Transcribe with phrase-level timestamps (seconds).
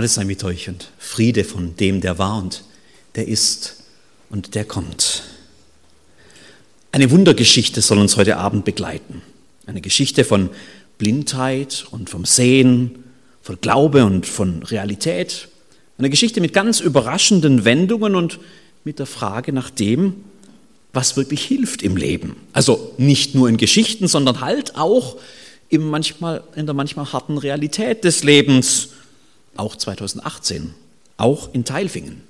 [0.00, 2.64] Gnade sei mit euch und Friede von dem, der war und
[3.16, 3.82] der ist
[4.30, 5.24] und der kommt.
[6.90, 9.20] Eine Wundergeschichte soll uns heute Abend begleiten.
[9.66, 10.48] Eine Geschichte von
[10.96, 13.04] Blindheit und vom Sehen,
[13.42, 15.48] von Glaube und von Realität.
[15.98, 18.38] Eine Geschichte mit ganz überraschenden Wendungen und
[18.84, 20.24] mit der Frage nach dem,
[20.94, 22.36] was wirklich hilft im Leben.
[22.54, 25.18] Also nicht nur in Geschichten, sondern halt auch
[25.68, 28.88] im manchmal, in der manchmal harten Realität des Lebens,
[29.56, 30.74] auch 2018,
[31.16, 32.22] auch in Teilfingen.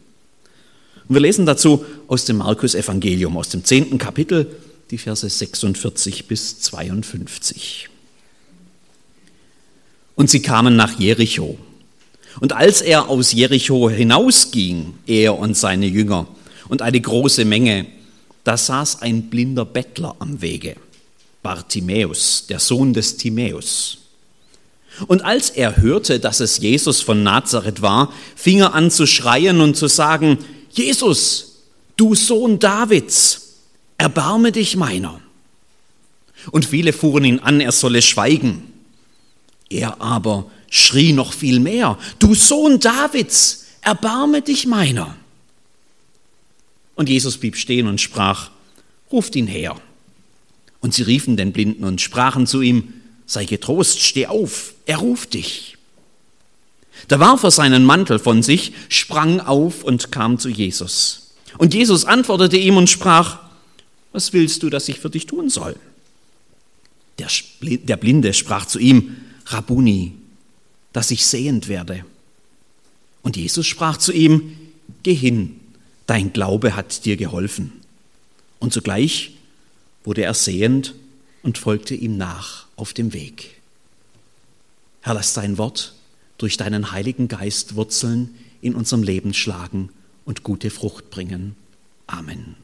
[1.08, 4.46] Und wir lesen dazu aus dem Markus-Evangelium, aus dem zehnten Kapitel,
[4.90, 7.88] die Verse 46 bis 52.
[10.16, 11.58] Und sie kamen nach Jericho.
[12.40, 16.26] Und als er aus Jericho hinausging, er und seine Jünger,
[16.68, 17.86] und eine große Menge,
[18.44, 20.76] da saß ein blinder Bettler am Wege,
[21.42, 23.98] Bartimäus, der Sohn des Timäus.
[25.06, 29.60] Und als er hörte, dass es Jesus von Nazareth war, fing er an zu schreien
[29.60, 30.38] und zu sagen,
[30.70, 31.62] Jesus,
[31.96, 33.56] du Sohn Davids,
[33.98, 35.20] erbarme dich meiner.
[36.50, 38.62] Und viele fuhren ihn an, er solle schweigen.
[39.68, 45.16] Er aber schrie noch viel mehr, du Sohn Davids, erbarme dich meiner.
[46.94, 48.50] Und Jesus blieb stehen und sprach,
[49.10, 49.76] ruft ihn her.
[50.80, 52.94] Und sie riefen den Blinden und sprachen zu ihm,
[53.30, 55.76] sei getrost, steh auf, er ruft dich.
[57.06, 61.30] Da warf er seinen Mantel von sich, sprang auf und kam zu Jesus.
[61.56, 63.38] Und Jesus antwortete ihm und sprach,
[64.10, 65.76] was willst du, dass ich für dich tun soll?
[67.20, 70.12] Der Blinde sprach zu ihm, Rabuni,
[70.92, 72.04] dass ich sehend werde.
[73.22, 74.56] Und Jesus sprach zu ihm,
[75.04, 75.60] geh hin,
[76.06, 77.70] dein Glaube hat dir geholfen.
[78.58, 79.34] Und sogleich
[80.02, 80.94] wurde er sehend
[81.42, 83.60] und folgte ihm nach auf dem Weg.
[85.02, 85.94] Herr, lass dein Wort
[86.38, 89.90] durch deinen Heiligen Geist Wurzeln in unserem Leben schlagen
[90.24, 91.56] und gute Frucht bringen.
[92.06, 92.56] Amen.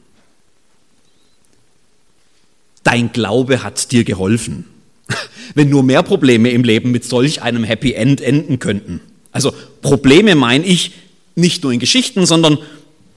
[2.83, 4.65] Dein Glaube hat dir geholfen.
[5.55, 9.01] Wenn nur mehr Probleme im Leben mit solch einem Happy End enden könnten.
[9.31, 10.93] Also Probleme meine ich
[11.35, 12.57] nicht nur in Geschichten, sondern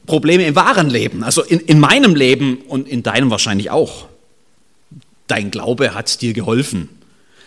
[0.06, 4.09] Probleme im wahren Leben, also in, in meinem Leben und in deinem wahrscheinlich auch.
[5.30, 6.88] Dein Glaube hat dir geholfen,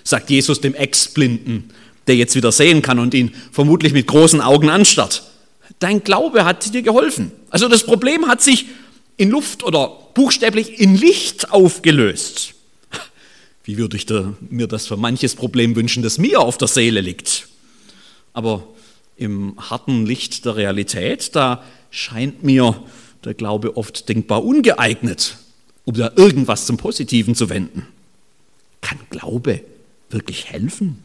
[0.06, 1.70] sagt Jesus dem Ex-Blinden,
[2.08, 5.24] der jetzt wieder sehen kann und ihn vermutlich mit großen Augen anstarrt.
[5.80, 7.32] Dein Glaube hat dir geholfen.
[7.50, 8.68] Also das Problem hat sich
[9.18, 12.54] in Luft oder buchstäblich in Licht aufgelöst.
[13.66, 17.02] Wie würde ich da, mir das für manches Problem wünschen, das mir auf der Seele
[17.02, 17.50] liegt.
[18.32, 18.66] Aber
[19.18, 21.62] im harten Licht der Realität, da
[21.92, 22.82] scheint mir
[23.26, 25.38] der Glaube oft denkbar ungeeignet,
[25.86, 27.88] um da irgendwas zum Positiven zu wenden.
[28.82, 29.62] Kann Glaube
[30.10, 31.00] wirklich helfen?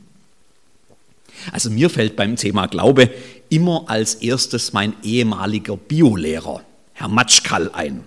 [1.52, 3.10] Also mir fällt beim Thema Glaube
[3.48, 6.62] immer als erstes mein ehemaliger Biolehrer,
[6.92, 8.04] Herr Matschkall, ein.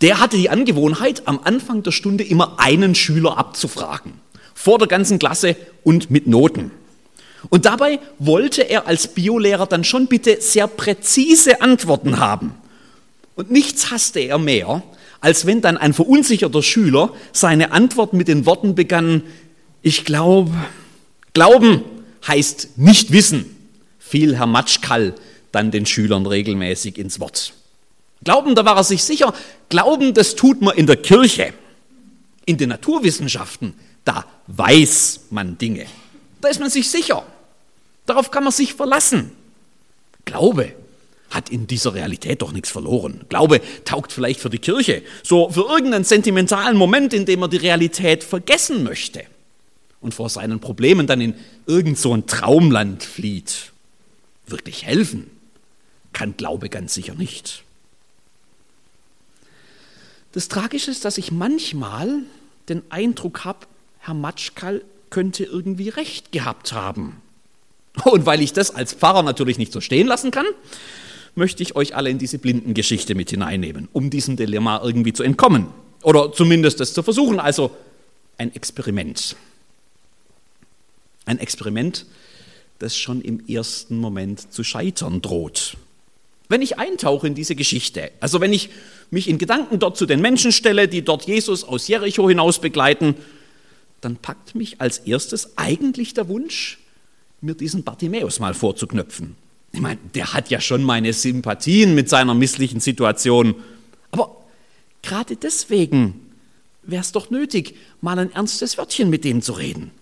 [0.00, 4.12] Der hatte die Angewohnheit, am Anfang der Stunde immer einen Schüler abzufragen,
[4.54, 6.70] vor der ganzen Klasse und mit Noten.
[7.50, 12.54] Und dabei wollte er als Biolehrer dann schon bitte sehr präzise Antworten haben.
[13.36, 14.82] Und nichts hasste er mehr,
[15.20, 19.22] als wenn dann ein verunsicherter Schüler seine Antwort mit den Worten begann,
[19.82, 20.52] ich glaube,
[21.34, 21.82] glauben
[22.26, 23.56] heißt nicht wissen,
[23.98, 25.14] fiel Herr Matschkall
[25.52, 27.54] dann den Schülern regelmäßig ins Wort.
[28.24, 29.32] Glauben, da war er sich sicher,
[29.68, 31.52] Glauben, das tut man in der Kirche.
[32.44, 33.74] In den Naturwissenschaften,
[34.04, 35.86] da weiß man Dinge.
[36.40, 37.24] Da ist man sich sicher.
[38.06, 39.32] Darauf kann man sich verlassen.
[40.24, 40.72] Glaube
[41.30, 43.24] hat in dieser Realität doch nichts verloren.
[43.28, 47.58] Glaube taugt vielleicht für die Kirche, so für irgendeinen sentimentalen Moment, in dem er die
[47.58, 49.24] Realität vergessen möchte
[50.00, 51.34] und vor seinen Problemen dann in
[51.66, 53.72] irgend so ein Traumland flieht.
[54.46, 55.30] Wirklich helfen
[56.12, 57.62] kann Glaube ganz sicher nicht.
[60.32, 62.22] Das Tragische ist, dass ich manchmal
[62.68, 63.66] den Eindruck habe,
[63.98, 67.20] Herr Matschkal könnte irgendwie recht gehabt haben.
[68.04, 70.46] Und weil ich das als Pfarrer natürlich nicht so stehen lassen kann,
[71.34, 75.68] möchte ich euch alle in diese Blindengeschichte mit hineinnehmen, um diesem Dilemma irgendwie zu entkommen.
[76.02, 77.70] Oder zumindest das zu versuchen, also
[78.36, 79.36] ein Experiment.
[81.24, 82.06] Ein Experiment,
[82.78, 85.76] das schon im ersten Moment zu scheitern droht.
[86.48, 88.70] Wenn ich eintauche in diese Geschichte, also wenn ich
[89.10, 93.14] mich in Gedanken dort zu den Menschen stelle, die dort Jesus aus Jericho hinaus begleiten,
[94.00, 96.78] dann packt mich als erstes eigentlich der Wunsch,
[97.40, 99.36] mir diesen Bartimäus mal vorzuknöpfen.
[99.78, 103.54] Ich meine, der hat ja schon meine Sympathien mit seiner misslichen Situation.
[104.10, 104.36] Aber
[105.02, 106.32] gerade deswegen
[106.82, 109.92] wäre es doch nötig, mal ein ernstes Wörtchen mit dem zu reden.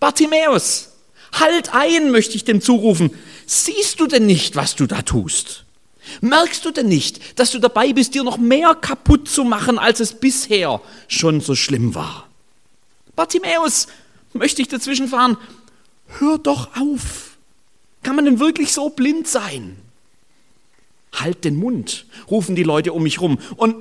[0.00, 0.92] Bartimäus,
[1.34, 3.10] Halt ein, möchte ich dem zurufen.
[3.44, 5.66] Siehst du denn nicht, was du da tust?
[6.22, 10.00] Merkst du denn nicht, dass du dabei bist, dir noch mehr kaputt zu machen, als
[10.00, 12.26] es bisher schon so schlimm war?
[13.14, 13.88] Bartimäus,
[14.32, 15.36] möchte ich dazwischen fahren,
[16.18, 17.27] hör doch auf.
[18.02, 19.76] Kann man denn wirklich so blind sein?
[21.12, 23.38] Halt den Mund, rufen die Leute um mich rum.
[23.56, 23.76] Und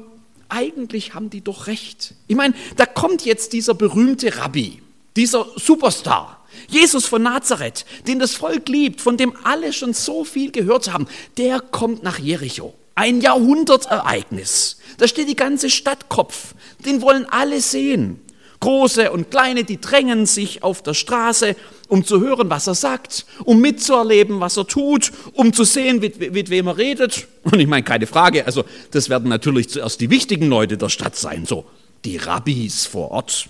[0.49, 2.13] eigentlich haben die doch recht.
[2.27, 4.81] Ich meine, da kommt jetzt dieser berühmte Rabbi,
[5.15, 10.51] dieser Superstar, Jesus von Nazareth, den das Volk liebt, von dem alle schon so viel
[10.51, 12.73] gehört haben, der kommt nach Jericho.
[12.95, 14.77] Ein Jahrhundertereignis.
[14.97, 16.55] Da steht die ganze Stadt Kopf.
[16.83, 18.19] Den wollen alle sehen.
[18.59, 21.55] Große und kleine, die drängen sich auf der Straße,
[21.87, 26.33] um zu hören, was er sagt, um mitzuerleben, was er tut, um zu sehen, mit,
[26.33, 27.27] mit wem er redet.
[27.43, 31.15] Und ich meine, keine Frage, also das werden natürlich zuerst die wichtigen Leute der Stadt
[31.15, 31.65] sein, so
[32.03, 33.47] die Rabbis vor Ort,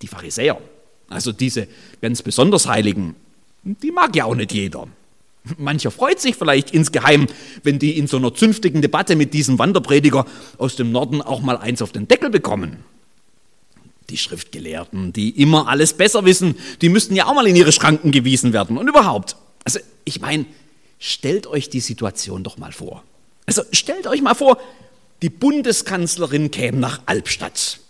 [0.00, 0.58] die Pharisäer,
[1.08, 1.66] also diese
[2.00, 3.16] ganz besonders Heiligen,
[3.64, 4.86] die mag ja auch nicht jeder.
[5.58, 7.26] Mancher freut sich vielleicht insgeheim,
[7.64, 10.24] wenn die in so einer zünftigen Debatte mit diesem Wanderprediger
[10.56, 12.84] aus dem Norden auch mal eins auf den Deckel bekommen
[14.12, 18.12] die Schriftgelehrten, die immer alles besser wissen, die müssten ja auch mal in ihre Schranken
[18.12, 18.76] gewiesen werden.
[18.76, 20.44] Und überhaupt, also ich meine,
[20.98, 23.02] stellt euch die Situation doch mal vor.
[23.46, 24.58] Also stellt euch mal vor,
[25.22, 27.80] die Bundeskanzlerin käme nach Albstadt.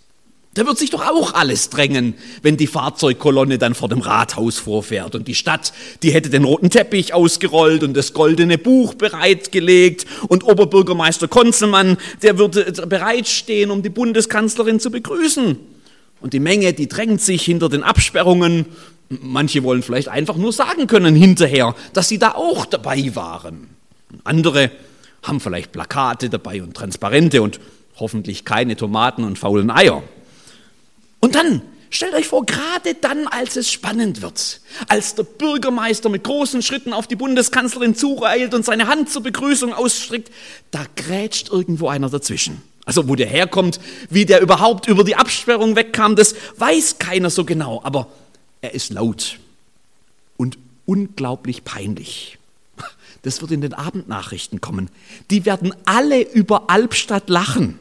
[0.55, 5.15] Da wird sich doch auch alles drängen, wenn die Fahrzeugkolonne dann vor dem Rathaus vorfährt
[5.15, 5.73] und die Stadt,
[6.03, 12.37] die hätte den roten Teppich ausgerollt und das goldene Buch bereitgelegt und Oberbürgermeister Konzelmann, der
[12.37, 15.57] würde bereitstehen, um die Bundeskanzlerin zu begrüßen.
[16.23, 18.67] Und die Menge, die drängt sich hinter den Absperrungen.
[19.09, 23.69] Manche wollen vielleicht einfach nur sagen können hinterher, dass sie da auch dabei waren.
[24.25, 24.71] Andere
[25.23, 27.61] haben vielleicht Plakate dabei und Transparente und
[27.97, 30.03] hoffentlich keine Tomaten und faulen Eier.
[31.21, 36.25] Und dann, stellt euch vor, gerade dann, als es spannend wird, als der Bürgermeister mit
[36.25, 40.31] großen Schritten auf die Bundeskanzlerin zureilt und seine Hand zur Begrüßung ausstreckt,
[40.71, 42.63] da grätscht irgendwo einer dazwischen.
[42.85, 43.79] Also wo der herkommt,
[44.11, 48.09] wie der überhaupt über die Absperrung wegkam, das weiß keiner so genau, aber
[48.61, 49.39] er ist laut
[50.37, 52.39] und unglaublich peinlich.
[53.23, 54.91] Das wird in den Abendnachrichten kommen.
[55.31, 57.79] Die werden alle über Albstadt lachen.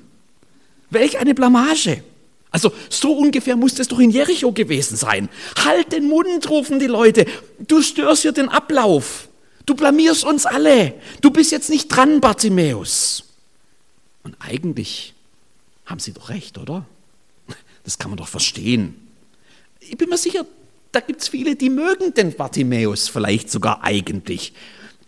[0.92, 2.04] Welch eine Blamage.
[2.52, 5.30] Also so ungefähr muss das doch in Jericho gewesen sein.
[5.64, 7.26] Halt den Mund, rufen die Leute.
[7.60, 9.30] Du störst hier den Ablauf.
[9.66, 10.94] Du blamierst uns alle.
[11.22, 13.24] Du bist jetzt nicht dran, Bartimäus.
[14.24, 15.14] Und eigentlich
[15.86, 16.86] haben sie doch recht, oder?
[17.84, 18.96] Das kann man doch verstehen.
[19.80, 20.46] Ich bin mir sicher,
[20.92, 24.54] da gibt es viele, die mögen den Bartimäus vielleicht sogar eigentlich.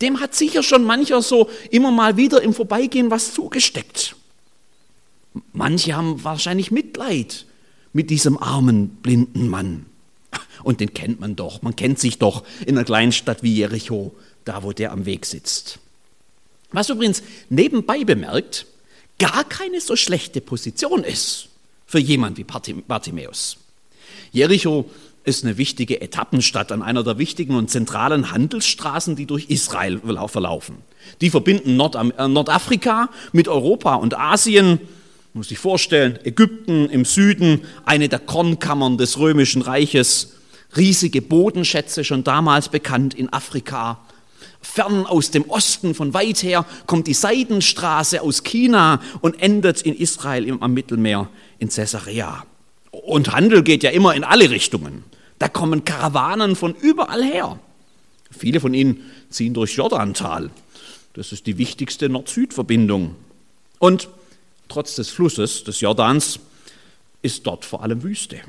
[0.00, 4.16] Dem hat sicher schon mancher so immer mal wieder im Vorbeigehen was zugesteckt.
[5.52, 7.46] Manche haben wahrscheinlich Mitleid
[7.92, 9.86] mit diesem armen, blinden Mann.
[10.62, 14.14] Und den kennt man doch, man kennt sich doch in einer kleinen Stadt wie Jericho,
[14.44, 15.78] da wo der am Weg sitzt.
[16.72, 18.66] Was übrigens nebenbei bemerkt,
[19.18, 21.48] gar keine so schlechte Position ist
[21.86, 23.56] für jemand wie Bartimäus.
[24.32, 24.90] Jericho
[25.24, 30.78] ist eine wichtige Etappenstadt an einer der wichtigen und zentralen Handelsstraßen, die durch Israel verlaufen.
[31.20, 34.80] Die verbinden Nordam äh, Nordafrika mit Europa und Asien.
[35.32, 40.34] Muss sich vorstellen, Ägypten im Süden, eine der Kornkammern des römischen Reiches,
[40.76, 44.03] riesige Bodenschätze schon damals bekannt in Afrika,
[44.64, 49.94] Fern aus dem Osten, von weit her, kommt die Seidenstraße aus China und endet in
[49.94, 51.28] Israel am Mittelmeer
[51.58, 52.44] in Caesarea.
[52.90, 55.04] Und Handel geht ja immer in alle Richtungen.
[55.38, 57.58] Da kommen Karawanen von überall her.
[58.30, 60.50] Viele von ihnen ziehen durch Jordantal.
[61.12, 63.14] Das ist die wichtigste Nord-Süd-Verbindung.
[63.78, 64.08] Und
[64.68, 66.40] trotz des Flusses des Jordans
[67.22, 68.40] ist dort vor allem Wüste.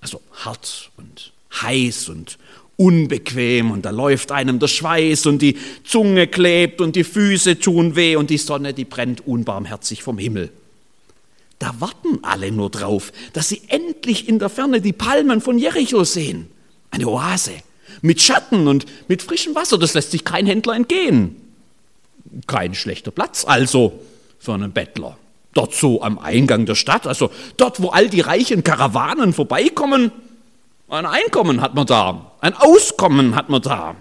[0.00, 1.32] Also hart und
[1.62, 2.38] heiß und
[2.80, 7.94] unbequem und da läuft einem der Schweiß und die Zunge klebt und die Füße tun
[7.94, 10.50] weh und die Sonne, die brennt unbarmherzig vom Himmel.
[11.58, 16.04] Da warten alle nur drauf, dass sie endlich in der Ferne die Palmen von Jericho
[16.04, 16.46] sehen.
[16.90, 17.52] Eine Oase
[18.00, 21.36] mit Schatten und mit frischem Wasser, das lässt sich kein Händler entgehen.
[22.46, 24.00] Kein schlechter Platz also
[24.38, 25.18] für einen Bettler.
[25.52, 30.12] Dort so am Eingang der Stadt, also dort, wo all die reichen Karawanen vorbeikommen,
[30.88, 33.96] ein Einkommen hat man da, ein Auskommen hat man da.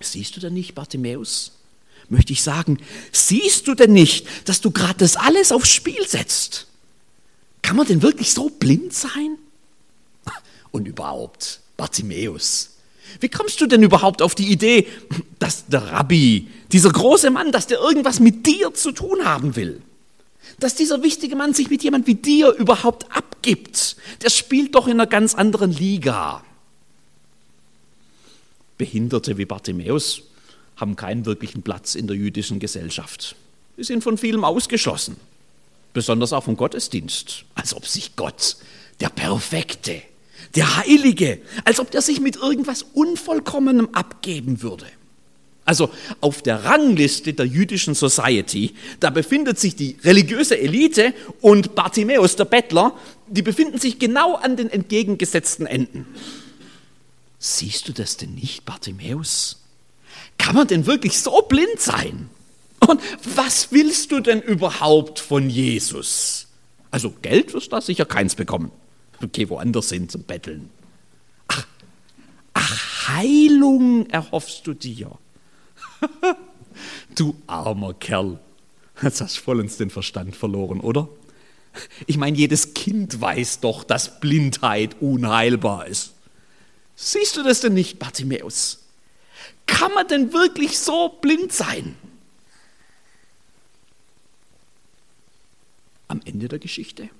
[0.00, 1.52] Siehst du denn nicht, Bartimäus?
[2.08, 2.78] Möchte ich sagen,
[3.10, 6.66] siehst du denn nicht, dass du gerade das alles aufs Spiel setzt?
[7.62, 9.38] Kann man denn wirklich so blind sein?
[10.70, 12.76] Und überhaupt, Bartimäus,
[13.20, 14.86] wie kommst du denn überhaupt auf die Idee,
[15.38, 19.82] dass der Rabbi, dieser große Mann, dass der irgendwas mit dir zu tun haben will?
[20.58, 23.96] dass dieser wichtige Mann sich mit jemand wie dir überhaupt abgibt.
[24.22, 26.42] Der spielt doch in einer ganz anderen Liga.
[28.78, 30.22] Behinderte wie Bartimäus
[30.76, 33.34] haben keinen wirklichen Platz in der jüdischen Gesellschaft.
[33.76, 35.16] Sie sind von vielem ausgeschlossen,
[35.92, 38.56] besonders auch vom Gottesdienst, als ob sich Gott,
[39.00, 40.02] der Perfekte,
[40.54, 44.86] der Heilige, als ob der sich mit irgendwas Unvollkommenem abgeben würde.
[45.66, 45.90] Also
[46.20, 52.44] auf der Rangliste der jüdischen Society, da befindet sich die religiöse Elite und Bartimäus, der
[52.44, 56.06] Bettler, die befinden sich genau an den entgegengesetzten Enden.
[57.48, 59.62] Siehst du das denn nicht, Bartimäus?
[60.36, 62.28] Kann man denn wirklich so blind sein?
[62.88, 63.00] Und
[63.36, 66.48] was willst du denn überhaupt von Jesus?
[66.90, 68.72] Also Geld wirst du da sicher keins bekommen.
[69.30, 70.70] Geh woanders hin zum Betteln.
[71.46, 71.64] Ach,
[72.54, 75.16] ach Heilung erhoffst du dir.
[77.14, 78.40] du armer Kerl,
[79.02, 81.08] jetzt hast du vollends den Verstand verloren, oder?
[82.08, 86.15] Ich meine, jedes Kind weiß doch, dass Blindheit unheilbar ist.
[86.96, 88.78] Siehst du das denn nicht, Bartimäus?
[89.66, 91.96] Kann man denn wirklich so blind sein?
[96.08, 97.10] Am Ende der Geschichte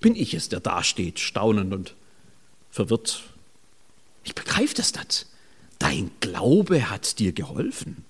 [0.00, 1.94] bin ich es, der dasteht, staunend und
[2.70, 3.22] verwirrt.
[4.24, 5.26] Ich begreife das nicht.
[5.78, 8.04] Dein Glaube hat dir geholfen.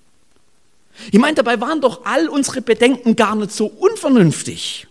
[1.11, 4.87] Ich meine, dabei waren doch all unsere Bedenken gar nicht so unvernünftig.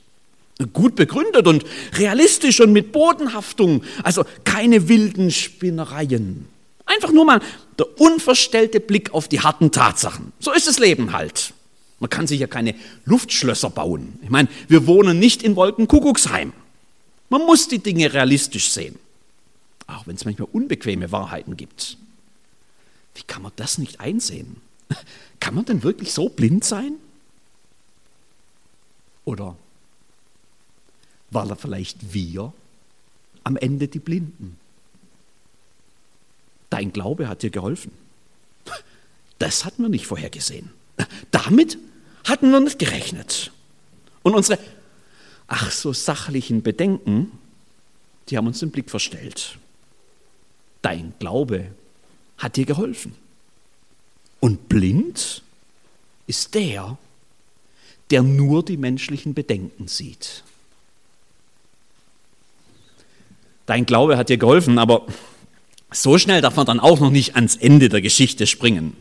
[0.72, 6.46] Gut begründet und realistisch und mit Bodenhaftung, also keine wilden Spinnereien.
[6.84, 7.40] Einfach nur mal
[7.78, 10.32] der unverstellte Blick auf die harten Tatsachen.
[10.38, 11.54] So ist das Leben halt.
[12.00, 14.18] Man kann sich ja keine Luftschlösser bauen.
[14.22, 16.52] Ich meine, wir wohnen nicht in Wolkenkuckucksheim.
[17.28, 18.98] Man muss die Dinge realistisch sehen,
[19.86, 21.96] auch wenn es manchmal unbequeme Wahrheiten gibt.
[23.14, 24.60] Wie kann man das nicht einsehen?
[25.40, 26.94] Kann man denn wirklich so blind sein?
[29.24, 29.56] Oder
[31.32, 32.52] war da vielleicht wir
[33.44, 34.58] am Ende die Blinden?
[36.70, 37.92] Dein Glaube hat dir geholfen.
[39.38, 40.70] Das hatten wir nicht vorhergesehen.
[41.30, 41.78] Damit
[42.24, 43.50] hatten wir nicht gerechnet.
[44.22, 44.58] Und unsere
[45.48, 47.32] ach so sachlichen Bedenken,
[48.28, 49.58] die haben uns den Blick verstellt.
[50.80, 51.72] Dein Glaube
[52.38, 53.14] hat dir geholfen.
[54.40, 55.42] Und blind
[56.26, 56.96] ist der,
[58.10, 60.44] der nur die menschlichen Bedenken sieht.
[63.72, 65.06] Dein Glaube hat dir geholfen, aber
[65.90, 68.94] so schnell darf man dann auch noch nicht ans Ende der Geschichte springen.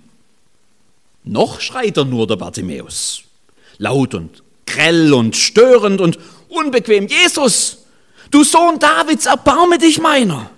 [1.26, 3.24] Noch schreit er nur der Bartimäus.
[3.80, 7.08] Laut und grell und störend und unbequem.
[7.08, 7.80] Jesus,
[8.30, 10.50] du Sohn Davids, erbarme dich meiner.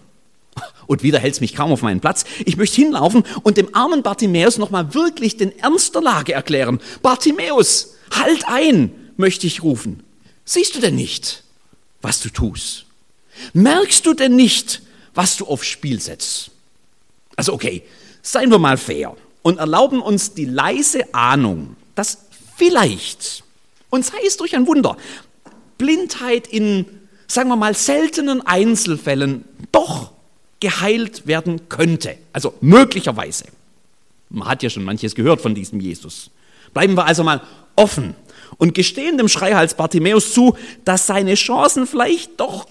[0.85, 2.23] Und wieder hält es mich kaum auf meinen Platz.
[2.45, 6.79] Ich möchte hinlaufen und dem armen Bartimäus nochmal wirklich den Ernst der Lage erklären.
[7.01, 10.03] Bartimäus, halt ein, möchte ich rufen.
[10.45, 11.43] Siehst du denn nicht,
[12.03, 12.85] was du tust?
[13.53, 14.81] Merkst du denn nicht,
[15.13, 16.51] was du aufs Spiel setzt?
[17.35, 17.83] Also okay,
[18.21, 22.19] seien wir mal fair und erlauben uns die leise Ahnung, dass
[22.55, 23.43] vielleicht,
[23.89, 24.97] und sei es durch ein Wunder,
[25.77, 26.85] Blindheit in,
[27.27, 30.11] sagen wir mal, seltenen Einzelfällen doch
[30.59, 32.17] geheilt werden könnte.
[32.31, 33.45] Also möglicherweise.
[34.29, 36.31] Man hat ja schon manches gehört von diesem Jesus.
[36.73, 37.41] Bleiben wir also mal
[37.75, 38.15] offen
[38.57, 42.65] und gestehen dem Schreihals Bartimäus zu, dass seine Chancen vielleicht doch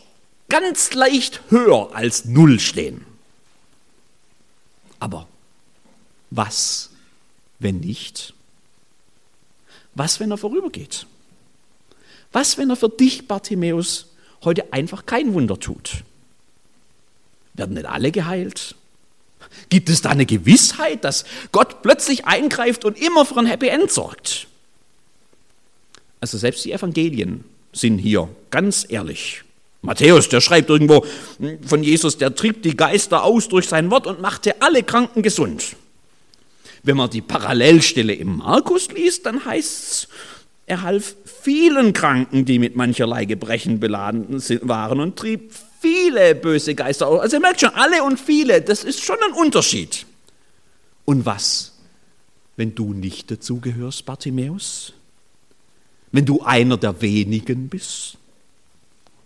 [0.52, 3.06] ganz leicht höher als null stehen.
[5.00, 5.26] Aber
[6.30, 6.90] was,
[7.58, 8.34] wenn nicht?
[9.94, 11.06] Was, wenn er vorübergeht?
[12.32, 14.08] Was, wenn er für dich, Bartimäus,
[14.44, 16.04] heute einfach kein Wunder tut?
[17.54, 18.74] Werden nicht alle geheilt?
[19.70, 23.90] Gibt es da eine Gewissheit, dass Gott plötzlich eingreift und immer für ein Happy End
[23.90, 24.48] sorgt?
[26.20, 27.42] Also selbst die Evangelien
[27.72, 29.44] sind hier ganz ehrlich.
[29.82, 31.04] Matthäus, der schreibt irgendwo
[31.66, 35.76] von Jesus, der trieb die Geister aus durch sein Wort und machte alle Kranken gesund.
[36.84, 40.08] Wenn man die Parallelstelle im Markus liest, dann heißt es,
[40.66, 47.08] er half vielen Kranken, die mit mancherlei Gebrechen beladen waren und trieb viele böse Geister
[47.08, 47.20] aus.
[47.20, 50.06] Also ihr merkt schon, alle und viele, das ist schon ein Unterschied.
[51.04, 51.72] Und was,
[52.56, 54.92] wenn du nicht dazugehörst, Bartimäus?
[56.12, 58.18] Wenn du einer der wenigen bist?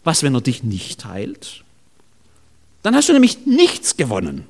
[0.06, 1.64] Was, wenn er dich nicht heilt?
[2.84, 4.46] Dann hast du nämlich nichts gewonnen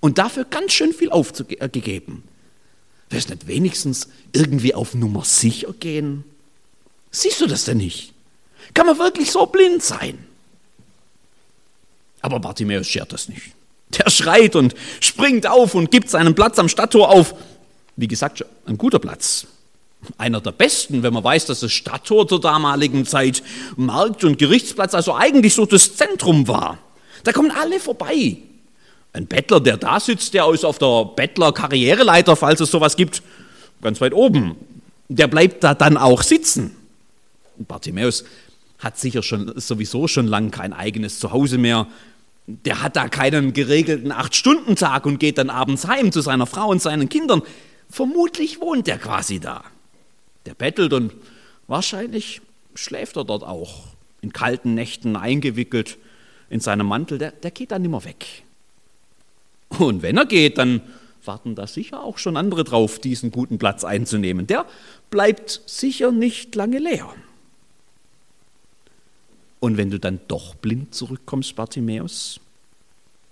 [0.00, 2.24] und dafür ganz schön viel aufgegeben.
[3.08, 6.24] Willst du nicht wenigstens irgendwie auf Nummer sicher gehen?
[7.12, 8.14] Siehst du das denn nicht?
[8.74, 10.18] Kann man wirklich so blind sein?
[12.20, 13.52] Aber Bartimäus schert das nicht.
[13.96, 17.32] Der schreit und springt auf und gibt seinen Platz am Stadttor auf.
[17.94, 19.46] Wie gesagt, ein guter Platz.
[20.18, 23.42] Einer der besten, wenn man weiß, dass das Stadttor zur damaligen Zeit
[23.76, 26.78] Markt- und Gerichtsplatz, also eigentlich so das Zentrum war.
[27.24, 28.38] Da kommen alle vorbei.
[29.12, 33.22] Ein Bettler, der da sitzt, der ist auf der Bettler-Karriereleiter, falls es sowas gibt,
[33.82, 34.56] ganz weit oben.
[35.08, 36.76] Der bleibt da dann auch sitzen.
[37.56, 38.24] Bartimäus
[38.78, 41.86] hat sicher schon, sowieso schon lange kein eigenes Zuhause mehr.
[42.46, 46.82] Der hat da keinen geregelten Acht-Stunden-Tag und geht dann abends heim zu seiner Frau und
[46.82, 47.42] seinen Kindern.
[47.88, 49.64] Vermutlich wohnt er quasi da.
[50.46, 51.12] Der bettelt und
[51.66, 52.40] wahrscheinlich
[52.74, 53.84] schläft er dort auch,
[54.22, 55.98] in kalten Nächten eingewickelt
[56.48, 57.18] in seinem Mantel.
[57.18, 58.44] Der, der geht dann immer weg.
[59.68, 60.80] Und wenn er geht, dann
[61.24, 64.46] warten da sicher auch schon andere drauf, diesen guten Platz einzunehmen.
[64.46, 64.66] Der
[65.10, 67.08] bleibt sicher nicht lange leer.
[69.60, 72.40] Und wenn du dann doch blind zurückkommst, Bartimäus,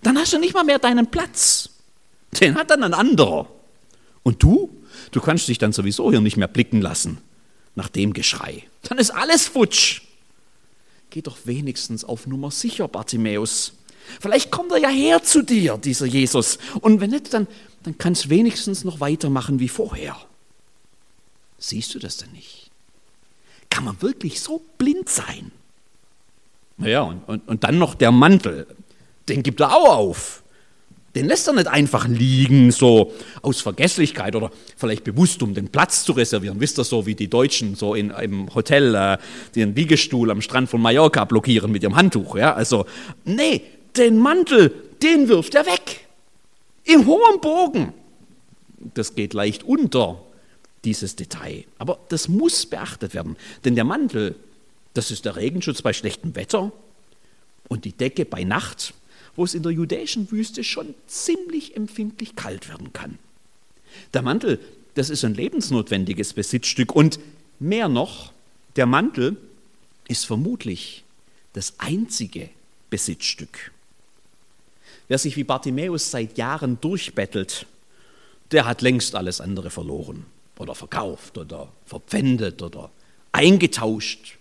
[0.01, 1.69] dann hast du nicht mal mehr deinen Platz.
[2.39, 3.47] Den hat dann ein anderer.
[4.23, 4.69] Und du?
[5.11, 7.19] Du kannst dich dann sowieso hier nicht mehr blicken lassen
[7.75, 8.63] nach dem Geschrei.
[8.83, 10.01] Dann ist alles futsch.
[11.09, 13.73] Geh doch wenigstens auf Nummer sicher, Bartimäus.
[14.19, 16.57] Vielleicht kommt er ja her zu dir, dieser Jesus.
[16.81, 17.47] Und wenn nicht, dann,
[17.83, 20.17] dann kannst du wenigstens noch weitermachen wie vorher.
[21.57, 22.69] Siehst du das denn nicht?
[23.69, 25.51] Kann man wirklich so blind sein?
[26.77, 28.67] Naja, und, und, und dann noch der Mantel.
[29.27, 30.43] Den gibt er auch auf.
[31.15, 36.03] Den lässt er nicht einfach liegen, so aus Vergesslichkeit oder vielleicht bewusst, um den Platz
[36.03, 36.59] zu reservieren.
[36.59, 39.17] Wisst ihr, so wie die Deutschen so in, im Hotel äh,
[39.55, 42.35] den Liegestuhl am Strand von Mallorca blockieren mit ihrem Handtuch.
[42.35, 42.53] Ja?
[42.53, 42.85] Also,
[43.23, 43.61] nee,
[43.95, 46.05] den Mantel, den wirft er weg.
[46.83, 47.93] Im hohen Bogen.
[48.93, 50.21] Das geht leicht unter,
[50.83, 51.63] dieses Detail.
[51.77, 53.37] Aber das muss beachtet werden.
[53.63, 54.35] Denn der Mantel,
[54.93, 56.73] das ist der Regenschutz bei schlechtem Wetter
[57.69, 58.93] und die Decke bei Nacht
[59.35, 63.17] wo es in der judäischen Wüste schon ziemlich empfindlich kalt werden kann.
[64.13, 64.59] Der Mantel,
[64.95, 67.19] das ist ein lebensnotwendiges Besitzstück und
[67.59, 68.31] mehr noch,
[68.75, 69.37] der Mantel
[70.07, 71.03] ist vermutlich
[71.53, 72.49] das einzige
[72.89, 73.71] Besitzstück.
[75.07, 77.65] Wer sich wie Bartimäus seit Jahren durchbettelt,
[78.51, 80.25] der hat längst alles andere verloren
[80.57, 82.91] oder verkauft oder verpfändet oder
[83.31, 84.37] eingetauscht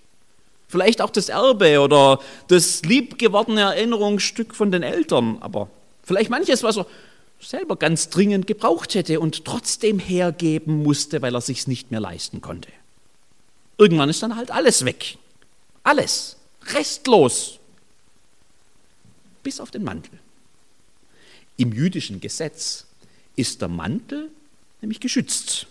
[0.74, 5.70] Vielleicht auch das Erbe oder das liebgewordene Erinnerungsstück von den Eltern, aber
[6.02, 6.86] vielleicht manches, was er
[7.38, 12.40] selber ganz dringend gebraucht hätte und trotzdem hergeben musste, weil er sich nicht mehr leisten
[12.40, 12.70] konnte.
[13.78, 15.16] Irgendwann ist dann halt alles weg.
[15.84, 16.38] Alles.
[16.74, 17.60] Restlos.
[19.44, 20.18] Bis auf den Mantel.
[21.56, 22.86] Im jüdischen Gesetz
[23.36, 24.28] ist der Mantel
[24.80, 25.68] nämlich geschützt.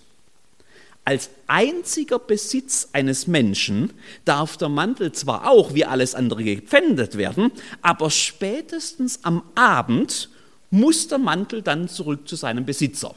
[1.05, 3.91] Als einziger Besitz eines Menschen
[4.23, 10.29] darf der Mantel zwar auch wie alles andere gepfändet werden, aber spätestens am Abend
[10.71, 13.15] muss der Mantel dann zurück zu seinem Besitzer.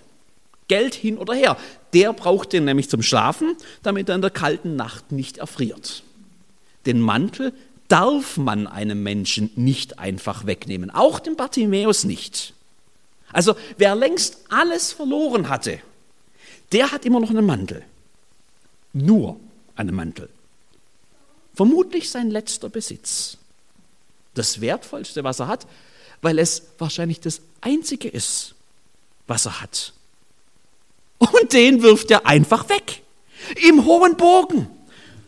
[0.68, 1.57] Geld hin oder her.
[1.94, 6.03] Der braucht den nämlich zum Schlafen, damit er in der kalten Nacht nicht erfriert.
[6.87, 7.53] Den Mantel
[7.87, 12.53] darf man einem Menschen nicht einfach wegnehmen, auch dem Bartimäus nicht.
[13.33, 15.79] Also wer längst alles verloren hatte,
[16.72, 17.85] der hat immer noch einen Mantel.
[18.92, 19.38] Nur
[19.76, 20.29] einen Mantel.
[21.55, 23.38] Vermutlich sein letzter Besitz.
[24.35, 25.66] Das Wertvollste, was er hat,
[26.22, 28.55] weil es wahrscheinlich das Einzige ist,
[29.26, 29.92] was er hat.
[31.18, 33.02] Und den wirft er einfach weg.
[33.66, 34.68] Im hohen Bogen.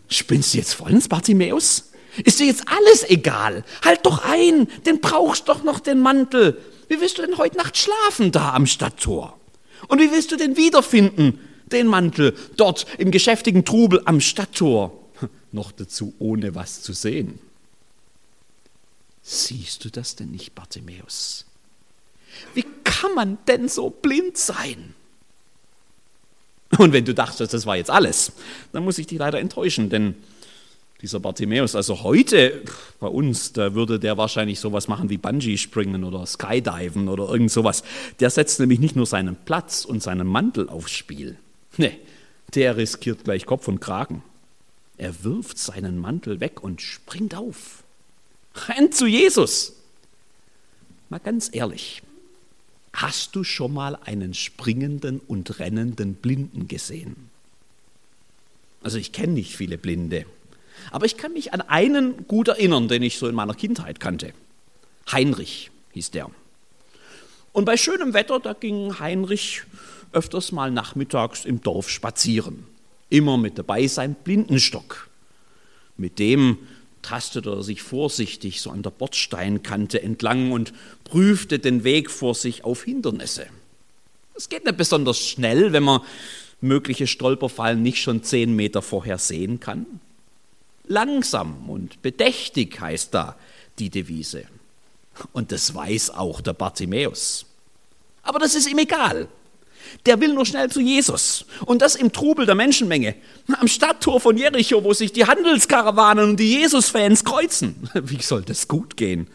[0.09, 1.91] Spinnst du jetzt vollends, Bartimäus?
[2.25, 3.65] Ist dir jetzt alles egal?
[3.85, 6.61] Halt doch ein, den brauchst doch noch den Mantel.
[6.89, 9.38] Wie willst du denn heute Nacht schlafen da am Stadttor?
[9.87, 14.93] Und wie willst du den wiederfinden, den Mantel, dort im geschäftigen Trubel am Stadttor?
[15.53, 17.39] Noch dazu ohne was zu sehen.
[19.23, 21.45] Siehst du das denn nicht, Bartimäus?
[22.55, 24.95] Wie kann man denn so blind sein?
[26.77, 28.33] Und wenn du dachtest, das war jetzt alles,
[28.73, 30.15] dann muss ich dich leider enttäuschen, denn
[31.01, 32.63] dieser Bartimäus, also heute
[32.99, 37.85] bei uns, da würde der wahrscheinlich sowas machen wie Bungee-Springen oder Skydiven oder irgend sowas.
[38.19, 41.39] Der setzt nämlich nicht nur seinen Platz und seinen Mantel aufs Spiel.
[41.77, 41.97] Nee,
[42.55, 44.23] der riskiert gleich Kopf und Kragen.
[44.97, 47.85] Er wirft seinen Mantel weg und springt auf.
[48.67, 49.75] Rennt zu Jesus.
[51.09, 52.03] Mal ganz ehrlich,
[52.93, 57.31] hast du schon mal einen springenden und rennenden Blinden gesehen?
[58.83, 60.27] Also ich kenne nicht viele Blinde.
[60.91, 64.33] Aber ich kann mich an einen gut erinnern, den ich so in meiner Kindheit kannte.
[65.11, 66.31] Heinrich hieß der.
[67.53, 69.63] Und bei schönem Wetter, da ging Heinrich
[70.13, 72.65] öfters mal nachmittags im Dorf spazieren.
[73.11, 75.09] Immer mit dabei sein Blindenstock.
[75.97, 76.59] Mit dem
[77.03, 80.73] tastete er sich vorsichtig so an der Bordsteinkante entlang und
[81.05, 83.47] prüfte den Weg vor sich auf Hindernisse.
[84.35, 86.03] Es geht nicht besonders schnell, wenn man
[86.61, 89.87] mögliche Stolperfallen nicht schon zehn Meter vorher sehen kann.
[90.89, 93.37] Langsam und bedächtig heißt da
[93.79, 94.45] die Devise.
[95.33, 97.47] Und das weiß auch der Bartimäus.
[98.23, 99.29] Aber das ist ihm egal.
[100.07, 101.47] Der will nur schnell zu Jesus.
[101.65, 103.15] Und das im Trubel der Menschenmenge.
[103.59, 107.89] Am Stadttor von Jericho, wo sich die Handelskarawanen und die Jesus-Fans kreuzen.
[107.95, 109.29] Wie soll das gut gehen?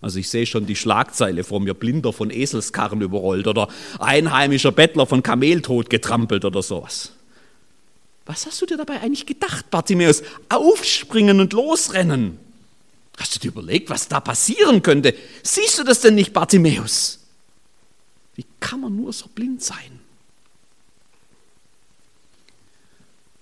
[0.00, 3.68] Also ich sehe schon die Schlagzeile vor mir, Blinder von Eselskarren überrollt oder
[3.98, 7.12] einheimischer Bettler von Kameltod getrampelt oder sowas.
[8.26, 10.22] Was hast du dir dabei eigentlich gedacht, Bartimäus?
[10.48, 12.38] Aufspringen und losrennen.
[13.18, 15.14] Hast du dir überlegt, was da passieren könnte?
[15.42, 17.18] Siehst du das denn nicht, Bartimäus?
[18.34, 20.00] Wie kann man nur so blind sein?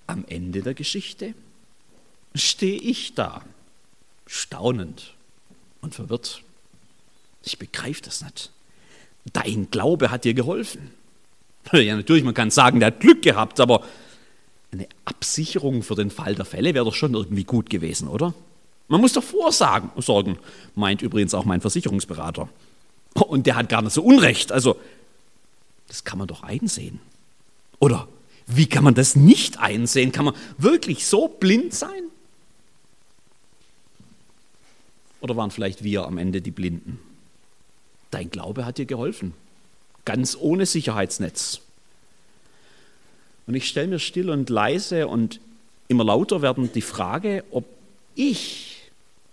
[0.06, 1.34] Am Ende der Geschichte
[2.34, 3.44] stehe ich da,
[4.26, 5.14] staunend
[5.80, 6.42] und verwirrt.
[7.44, 8.50] Ich begreife das nicht.
[9.32, 10.90] Dein Glaube hat dir geholfen.
[11.72, 13.84] Ja, natürlich, man kann sagen, der hat Glück gehabt, aber
[14.72, 18.34] eine Absicherung für den Fall der Fälle wäre doch schon irgendwie gut gewesen, oder?
[18.88, 20.38] Man muss doch vorsorgen, sorgen,
[20.74, 22.48] meint übrigens auch mein Versicherungsberater.
[23.14, 24.52] Und der hat gar nicht so Unrecht.
[24.52, 24.76] Also,
[25.88, 27.00] das kann man doch einsehen.
[27.78, 28.08] Oder
[28.46, 30.12] wie kann man das nicht einsehen?
[30.12, 32.04] Kann man wirklich so blind sein?
[35.20, 36.98] Oder waren vielleicht wir am Ende die Blinden?
[38.10, 39.34] Dein Glaube hat dir geholfen.
[40.04, 41.60] Ganz ohne Sicherheitsnetz.
[43.48, 45.40] Und ich stelle mir still und leise und
[45.88, 47.64] immer lauter werden die Frage, ob
[48.14, 48.90] ich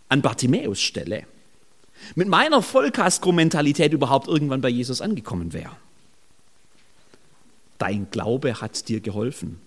[0.08, 1.28] an Bartimäus Stelle
[2.15, 5.75] mit meiner Vollkasko-Mentalität überhaupt irgendwann bei Jesus angekommen wäre.
[7.78, 9.60] Dein Glaube hat dir geholfen.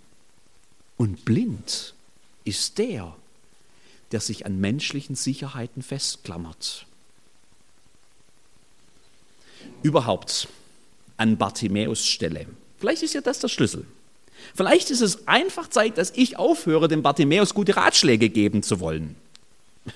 [0.96, 1.94] Und blind
[2.44, 3.14] ist der,
[4.12, 6.86] der sich an menschlichen Sicherheiten festklammert.
[9.82, 10.48] Überhaupt
[11.18, 12.46] an Bartimäus Stelle.
[12.78, 13.84] Vielleicht ist ja das der Schlüssel.
[14.54, 19.16] Vielleicht ist es einfach Zeit, dass ich aufhöre, dem Bartimäus gute Ratschläge geben zu wollen.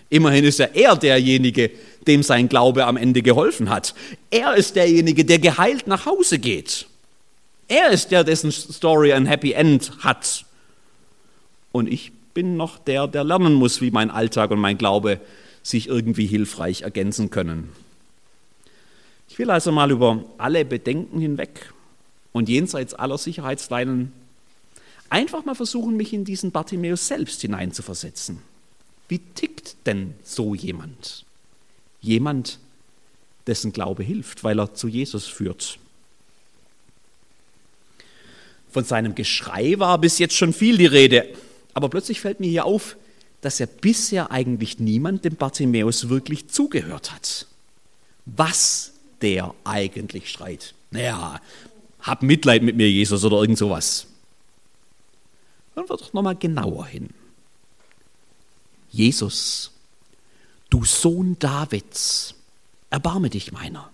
[0.08, 1.70] Immerhin ist ja er derjenige,
[2.06, 3.94] dem sein Glaube am Ende geholfen hat.
[4.30, 6.86] Er ist derjenige, der geheilt nach Hause geht.
[7.68, 10.44] Er ist der, dessen Story ein Happy End hat.
[11.72, 15.20] Und ich bin noch der, der lernen muss, wie mein Alltag und mein Glaube
[15.62, 17.70] sich irgendwie hilfreich ergänzen können.
[19.28, 21.72] Ich will also mal über alle Bedenken hinweg
[22.32, 24.12] und jenseits aller Sicherheitsleinen
[25.12, 28.38] einfach mal versuchen, mich in diesen Bartimäus selbst hineinzuversetzen.
[29.08, 31.24] Wie tickt denn so jemand?
[32.00, 32.58] Jemand,
[33.46, 35.78] dessen Glaube hilft, weil er zu Jesus führt.
[38.70, 41.28] Von seinem Geschrei war bis jetzt schon viel die Rede,
[41.74, 42.96] aber plötzlich fällt mir hier auf,
[43.42, 47.46] dass ja bisher eigentlich niemand dem Bartimäus wirklich zugehört hat.
[48.24, 50.74] Was der eigentlich schreit.
[50.90, 51.40] Naja,
[52.00, 54.06] hab Mitleid mit mir, Jesus, oder irgend sowas.
[55.74, 57.10] Hören wir doch nochmal genauer hin.
[58.90, 59.70] Jesus,
[60.68, 62.34] du Sohn Davids,
[62.90, 63.90] erbarme dich meiner.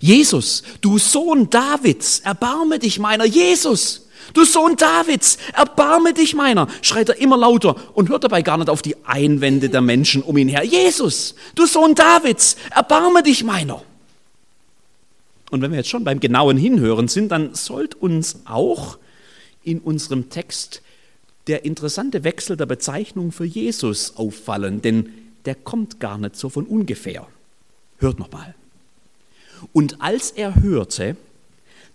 [0.00, 3.24] Jesus, du Sohn Davids, erbarme dich meiner.
[3.24, 8.58] Jesus, du Sohn Davids, erbarme dich meiner, schreit er immer lauter und hört dabei gar
[8.58, 10.64] nicht auf die Einwände der Menschen um ihn her.
[10.64, 13.82] Jesus, du Sohn Davids, erbarme dich meiner.
[15.50, 18.98] Und wenn wir jetzt schon beim genauen Hinhören sind, dann sollte uns auch
[19.70, 20.82] in unserem Text
[21.46, 25.10] der interessante Wechsel der Bezeichnung für Jesus auffallen, denn
[25.44, 27.26] der kommt gar nicht so von ungefähr.
[27.98, 28.54] Hört nochmal.
[29.72, 31.16] Und als er hörte,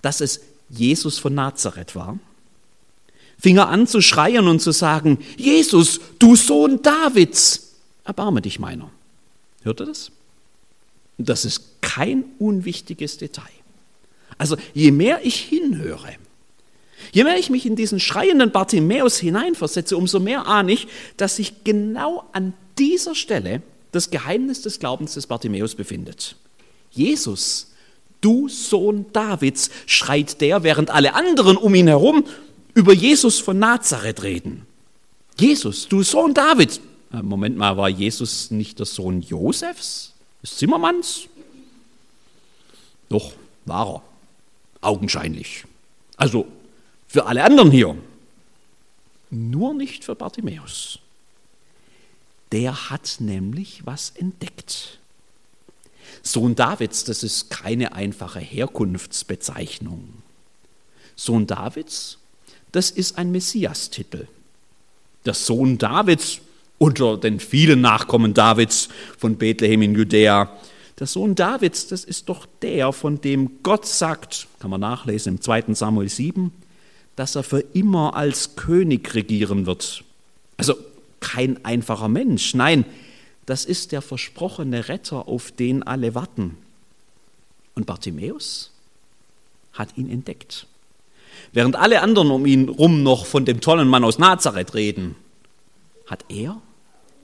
[0.01, 2.17] dass es Jesus von Nazareth war,
[3.37, 8.89] fing er an zu schreien und zu sagen, Jesus, du Sohn Davids, erbarme dich meiner.
[9.63, 10.11] Hört ihr das?
[11.17, 13.43] Das ist kein unwichtiges Detail.
[14.37, 16.15] Also je mehr ich hinhöre,
[17.13, 21.63] je mehr ich mich in diesen schreienden Bartimäus hineinversetze, umso mehr ahne ich, dass sich
[21.63, 26.35] genau an dieser Stelle das Geheimnis des Glaubens des Bartimäus befindet.
[26.91, 27.71] Jesus,
[28.19, 32.25] du Sohn Davids, schreit der, während alle anderen um ihn herum
[32.73, 34.65] über Jesus von Nazareth reden.
[35.37, 36.81] Jesus, du Sohn Davids.
[37.13, 41.27] Äh, Moment mal, war Jesus nicht der Sohn Josefs, des Zimmermanns?
[43.09, 43.33] Doch,
[43.65, 44.01] war er.
[44.81, 45.63] Augenscheinlich.
[46.17, 46.47] Also
[47.13, 47.95] für alle anderen hier.
[49.29, 50.97] Nur nicht für Bartimäus.
[52.51, 54.97] Der hat nämlich was entdeckt.
[56.23, 60.09] Sohn Davids, das ist keine einfache Herkunftsbezeichnung.
[61.15, 62.17] Sohn Davids,
[62.71, 64.27] das ist ein Messias-Titel.
[65.23, 66.39] Der Sohn Davids
[66.79, 70.49] unter den vielen Nachkommen Davids von Bethlehem in Judäa.
[70.99, 75.41] Der Sohn Davids, das ist doch der, von dem Gott sagt, kann man nachlesen im
[75.41, 75.75] 2.
[75.75, 76.51] Samuel 7,
[77.15, 80.03] dass er für immer als König regieren wird.
[80.57, 80.75] Also
[81.19, 82.85] kein einfacher Mensch, nein,
[83.45, 86.57] das ist der versprochene Retter, auf den alle warten.
[87.75, 88.71] Und Bartimäus
[89.73, 90.67] hat ihn entdeckt.
[91.51, 95.15] Während alle anderen um ihn rum noch von dem tollen Mann aus Nazareth reden,
[96.07, 96.61] hat er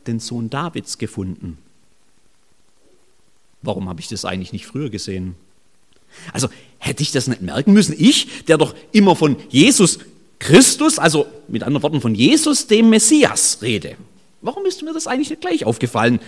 [0.08, 1.58] den Sohn Davids gefunden.
[3.62, 5.36] Warum habe ich das eigentlich nicht früher gesehen?
[6.34, 7.95] Also hätte ich das nicht merken müssen?
[7.98, 10.00] Ich, der doch immer von Jesus
[10.39, 13.95] Christus, also mit anderen Worten von Jesus, dem Messias, rede.
[14.41, 16.19] Warum ist mir das eigentlich nicht gleich aufgefallen?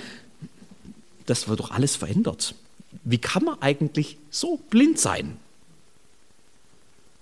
[1.25, 2.55] Das wird doch alles verändert.
[3.03, 5.37] Wie kann man eigentlich so blind sein?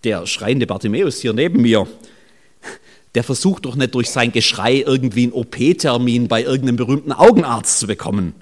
[0.03, 1.87] Der schreiende Bartimäus hier neben mir,
[3.15, 7.87] der versucht doch nicht durch sein Geschrei irgendwie einen OP-Termin bei irgendeinem berühmten Augenarzt zu
[7.87, 8.33] bekommen.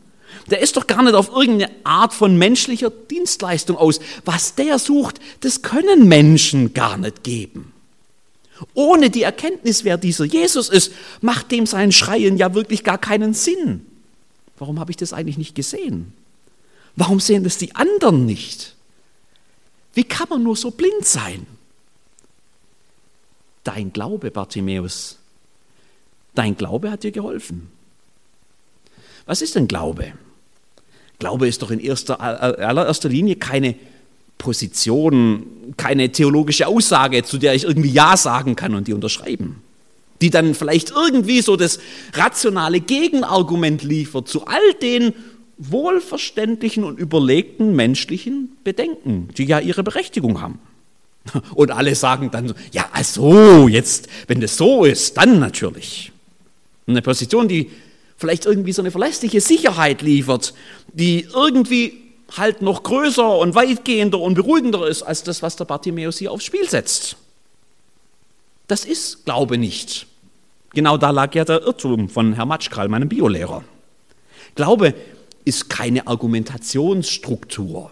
[0.50, 4.00] Der ist doch gar nicht auf irgendeine Art von menschlicher Dienstleistung aus.
[4.24, 7.74] Was der sucht, das können Menschen gar nicht geben.
[8.74, 13.34] Ohne die Erkenntnis, wer dieser Jesus ist, macht dem sein Schreien ja wirklich gar keinen
[13.34, 13.86] Sinn.
[14.58, 16.14] Warum habe ich das eigentlich nicht gesehen?
[16.96, 18.76] Warum sehen das die anderen nicht?
[19.94, 21.46] Wie kann man nur so blind sein?
[23.64, 25.20] Dein Glaube, Bartimäus,
[26.34, 27.70] dein Glaube hat dir geholfen.
[29.26, 30.14] Was ist denn Glaube?
[31.20, 33.76] Glaube ist doch in erster, allererster Linie keine
[34.38, 39.62] Position, keine theologische Aussage, zu der ich irgendwie Ja sagen kann und die unterschreiben.
[40.22, 41.80] Die dann vielleicht irgendwie so das
[42.14, 45.14] rationale Gegenargument liefert zu all den
[45.58, 50.60] wohlverständlichen und überlegten menschlichen Bedenken, die ja ihre Berechtigung haben.
[51.56, 56.12] Und alle sagen dann so, ja, also jetzt, wenn das so ist, dann natürlich.
[56.86, 57.72] Eine Position, die
[58.18, 60.54] vielleicht irgendwie so eine verlässliche Sicherheit liefert,
[60.98, 61.94] die irgendwie
[62.36, 66.46] halt noch größer und weitgehender und beruhigender ist als das, was der Bartimäus hier aufs
[66.46, 67.16] Spiel setzt.
[68.68, 70.08] Das ist Glaube nicht.
[70.72, 73.64] Genau da lag ja der Irrtum von Herrn Matschkral, meinem Biolehrer.
[74.56, 74.94] Glaube
[75.46, 77.92] ist keine Argumentationsstruktur.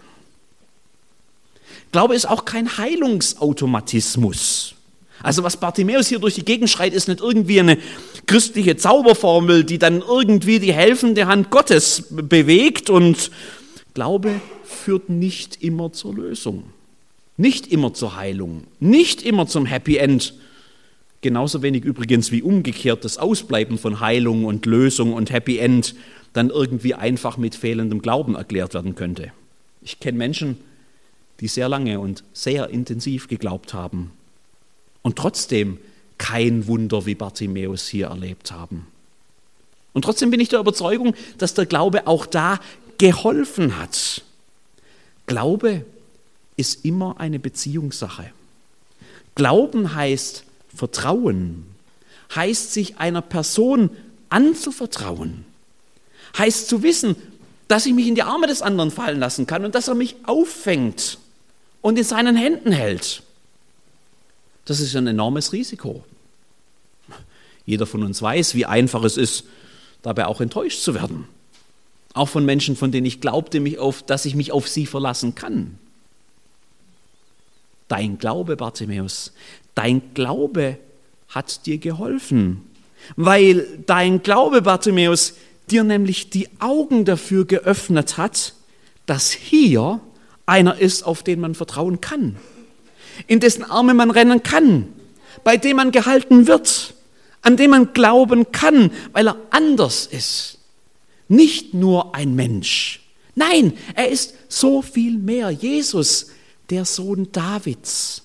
[1.92, 4.74] Glaube ist auch kein Heilungsautomatismus.
[5.22, 7.78] Also was Bartimäus hier durch die Gegend schreit, ist nicht irgendwie eine
[8.26, 13.30] christliche Zauberformel, die dann irgendwie die helfende Hand Gottes bewegt und
[13.94, 16.64] Glaube führt nicht immer zur Lösung,
[17.38, 20.34] nicht immer zur Heilung, nicht immer zum Happy End.
[21.22, 25.94] Genauso wenig übrigens wie umgekehrt das Ausbleiben von Heilung und Lösung und Happy End
[26.34, 29.32] dann irgendwie einfach mit fehlendem Glauben erklärt werden könnte.
[29.80, 30.58] Ich kenne Menschen,
[31.40, 34.10] die sehr lange und sehr intensiv geglaubt haben
[35.06, 35.78] und trotzdem
[36.18, 38.88] kein Wunder wie Bartimäus hier erlebt haben.
[39.92, 42.58] Und trotzdem bin ich der Überzeugung, dass der Glaube auch da
[42.98, 44.22] geholfen hat.
[45.26, 45.84] Glaube
[46.56, 48.32] ist immer eine Beziehungssache.
[49.36, 50.42] Glauben heißt
[50.74, 51.66] Vertrauen,
[52.34, 53.90] heißt sich einer Person
[54.28, 55.44] anzuvertrauen,
[56.36, 57.14] heißt zu wissen,
[57.68, 60.16] dass ich mich in die Arme des anderen fallen lassen kann und dass er mich
[60.24, 61.18] auffängt
[61.80, 63.22] und in seinen Händen hält.
[64.66, 66.04] Das ist ein enormes Risiko.
[67.64, 69.44] Jeder von uns weiß, wie einfach es ist,
[70.02, 71.26] dabei auch enttäuscht zu werden.
[72.14, 75.34] Auch von Menschen, von denen ich glaubte, mich auf, dass ich mich auf sie verlassen
[75.34, 75.78] kann.
[77.88, 79.32] Dein Glaube, Bartimäus,
[79.74, 80.78] dein Glaube
[81.28, 82.62] hat dir geholfen,
[83.16, 85.34] weil dein Glaube, Bartimäus,
[85.70, 88.54] dir nämlich die Augen dafür geöffnet hat,
[89.06, 90.00] dass hier
[90.46, 92.36] einer ist, auf den man vertrauen kann,
[93.26, 94.88] in dessen Arme man rennen kann,
[95.44, 96.94] bei dem man gehalten wird,
[97.42, 100.58] an dem man glauben kann, weil er anders ist.
[101.28, 103.00] Nicht nur ein Mensch.
[103.34, 105.50] Nein, er ist so viel mehr.
[105.50, 106.28] Jesus,
[106.70, 108.22] der Sohn Davids,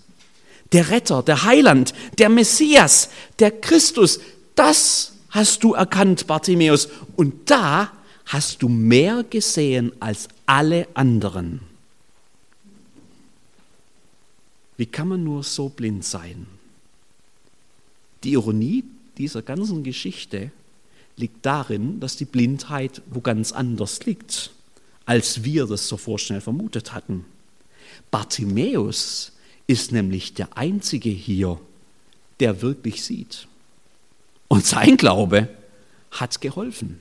[0.71, 4.19] der Retter, der Heiland, der Messias, der Christus.
[4.56, 6.89] Das hast du erkannt, Bartimäus.
[7.15, 7.91] Und da
[8.25, 11.70] hast du mehr gesehen als alle anderen.
[14.82, 16.48] Wie kann man nur so blind sein?
[18.24, 18.84] Die Ironie
[19.15, 20.50] dieser ganzen Geschichte
[21.17, 24.50] liegt darin, dass die Blindheit wo ganz anders liegt,
[25.06, 27.26] als wir das so vorschnell vermutet hatten.
[28.10, 29.34] Bartimäus
[29.67, 31.62] ist nämlich der Einzige hier,
[32.39, 33.48] der wirklich sieht.
[34.48, 35.48] Und sein Glaube
[36.10, 37.00] hat geholfen.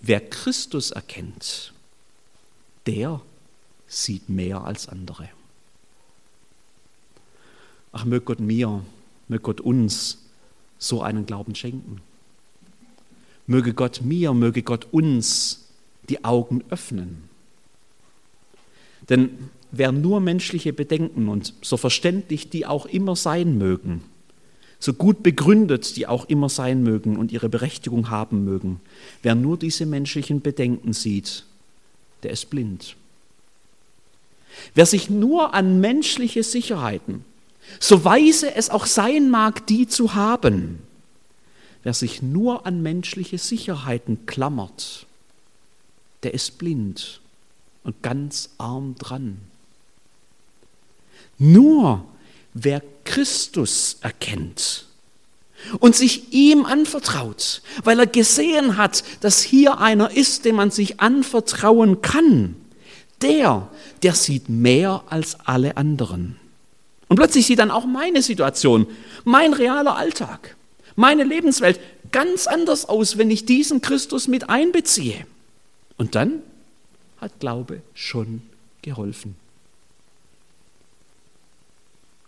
[0.00, 1.74] Wer Christus erkennt,
[2.86, 3.20] der
[3.86, 5.28] sieht mehr als andere.
[7.94, 8.82] Ach, möge Gott mir,
[9.28, 10.18] möge Gott uns
[10.78, 12.00] so einen Glauben schenken.
[13.46, 15.68] Möge Gott mir, möge Gott uns
[16.08, 17.28] die Augen öffnen.
[19.08, 19.30] Denn
[19.70, 24.02] wer nur menschliche Bedenken und so verständlich die auch immer sein mögen,
[24.80, 28.80] so gut begründet die auch immer sein mögen und ihre Berechtigung haben mögen,
[29.22, 31.44] wer nur diese menschlichen Bedenken sieht,
[32.24, 32.96] der ist blind.
[34.74, 37.24] Wer sich nur an menschliche Sicherheiten,
[37.80, 40.80] so weise es auch sein mag, die zu haben,
[41.82, 45.06] wer sich nur an menschliche Sicherheiten klammert,
[46.22, 47.20] der ist blind
[47.82, 49.38] und ganz arm dran.
[51.38, 52.04] Nur
[52.54, 54.86] wer Christus erkennt
[55.80, 61.00] und sich ihm anvertraut, weil er gesehen hat, dass hier einer ist, dem man sich
[61.00, 62.56] anvertrauen kann,
[63.22, 63.68] der,
[64.02, 66.36] der sieht mehr als alle anderen.
[67.08, 68.86] Und plötzlich sieht dann auch meine Situation,
[69.24, 70.56] mein realer Alltag,
[70.96, 71.80] meine Lebenswelt
[72.12, 75.26] ganz anders aus, wenn ich diesen Christus mit einbeziehe.
[75.96, 76.42] Und dann
[77.20, 78.42] hat Glaube schon
[78.82, 79.36] geholfen.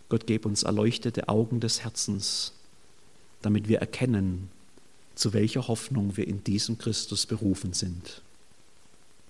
[0.08, 2.52] Gott gebe uns erleuchtete Augen des Herzens,
[3.42, 4.50] damit wir erkennen,
[5.14, 8.22] zu welcher Hoffnung wir in diesem Christus berufen sind.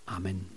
[0.04, 0.55] Amen.